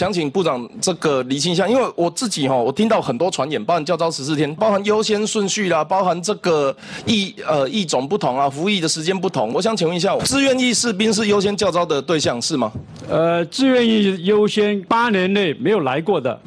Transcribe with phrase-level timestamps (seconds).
[0.00, 9.52] 想请部长这个厘清一下，因为我自己哈，我听到很多传言，包含教招十四天，包含优先顺序啦，包含这个役呃役种不同啊，服役的时间不同。
[9.52, 12.72] 我想请问一下，志愿役士兵是优先教招的对象是吗？
[13.10, 16.40] 呃，志愿役优先八年内没有来过的。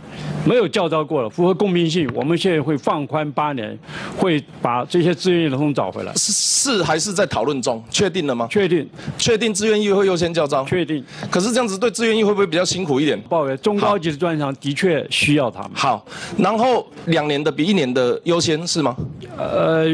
[0.46, 3.78] 没有教招过了，符合公平性，我们现在会放宽八年，
[4.18, 6.14] 会把这些志愿役的通找回来。
[6.16, 7.84] 是是还是在讨论中？
[7.90, 8.48] 确定了吗？
[8.50, 8.88] 确定，
[9.18, 10.64] 确定志愿役会优先教招。
[10.66, 11.04] 确定。
[11.30, 13.20] 可是这样子对志愿役会不会比较辛苦一点？
[13.30, 15.72] 报给中高级的专长的确需要他们。
[15.74, 16.06] 好，
[16.38, 18.96] 然后两年的比一年的优先是吗？
[19.38, 19.86] 呃，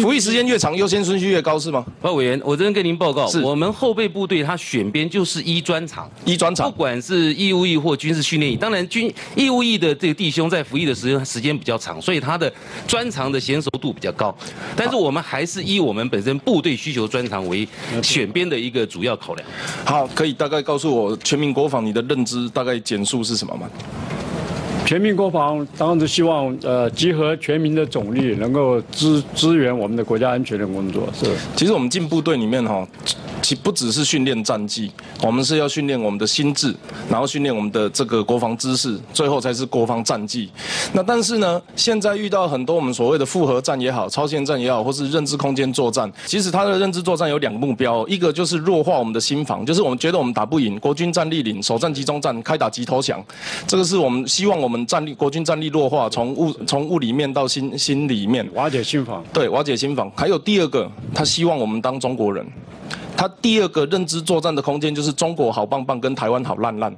[0.00, 1.84] 服役时间越长，优先顺序越高是吗？
[2.00, 9.96] 报委员，我这边跟您报告，是我们后备部队他选编就是一专长，一专长，不管是义务役或军事训练役，当然军义务役的。
[9.98, 12.52] 这个弟兄在服役的时间时间比较长，所以他的
[12.86, 14.36] 专长的娴熟度比较高。
[14.76, 17.66] 但是我们还是以我们本身部队需求专长为
[18.02, 19.48] 选编的一个主要考量。
[19.84, 23.68] 好，可以大概告诉我全民国防你的认知大概简述是什么吗？
[24.86, 31.08] 全民国防当然是希望呃集合全民的总力，能够支支援我们的国家安全的工作。
[31.12, 31.26] 是。
[31.56, 32.86] 其实我们进部队里面哈。
[33.46, 34.90] 其不只是训练战绩，
[35.22, 36.74] 我们是要训练我们的心智，
[37.08, 40.50] 然后训练我们的这个国防知识，最后才是国防战绩。
[40.92, 53.24] 那但是呢，现在遇到很多我们所谓的复合战也好，超限战也好，或是认知空间作战，其实它的认知作战有两个目标，一个就是弱化我们的心防，就是我们觉得我们打不赢，国军战力领，首战集中战，开打即投降，
[53.64, 59.22] 这个是我们希望我们战力国军战力弱化，从物从物里面到心心里面瓦解心防。
[59.32, 60.10] 对，瓦解心防。
[60.16, 62.44] 还有第二个，他希望我们当中国人。
[63.16, 66.94] 他第二个认知作战的空间就是中国好棒棒跟台湾好烂烂，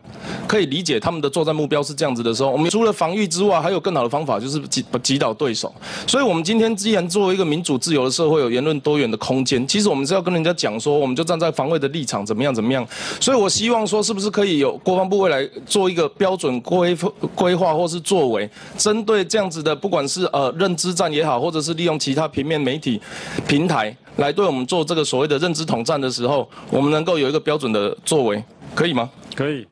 [0.46, 5.72] 可以理解他们的作战目标是这样子的时候，我们除了防御之外，还有更好的方法就是击击倒对手。
[6.06, 12.86] 所以，我们今天既然作为一个民主自由的社会，有言论多元的空间，其实我们是要跟人家讲说，我们就站在防卫的立场，怎么样怎么样。
[13.20, 16.96] 所以我希望说，是不是可以有国防部未来做一个标准规
[17.34, 23.00] 规划或是作为，针对这样子的，不管是呃认知战也好，或者是利用其他平面媒体
[23.46, 23.94] 平台。
[24.16, 28.42] 来对我们做这个所谓的认知统战的时候，我们能够有一个标准的作为，
[28.74, 29.08] 可以吗？
[29.36, 29.64] 可以。